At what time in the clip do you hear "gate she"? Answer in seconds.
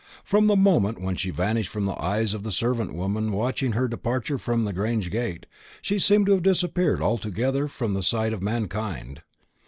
5.11-5.99